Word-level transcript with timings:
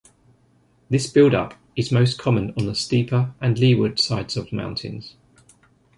This 0.89 1.05
build-up 1.05 1.53
is 1.75 1.91
most 1.91 2.17
common 2.17 2.55
on 2.57 2.65
the 2.65 2.73
steeper 2.73 3.35
and 3.39 3.59
leeward 3.59 3.99
sides 3.99 4.35
of 4.35 4.51
mountains. 4.51 5.15